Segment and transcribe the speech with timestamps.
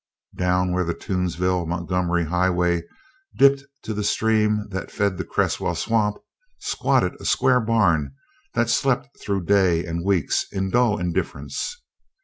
[0.35, 2.81] Down where the Toomsville Montgomery highway
[3.37, 6.17] dipped to the stream that fed the Cresswell swamp
[6.57, 8.15] squatted a square barn
[8.55, 11.79] that slept through day and weeks in dull indifference.